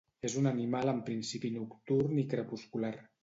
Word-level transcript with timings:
És 0.27 0.35
una 0.39 0.53
animal 0.55 0.91
en 0.93 1.03
principi 1.09 1.53
nocturn 1.59 2.17
i 2.25 2.27
crepuscular. 2.35 2.93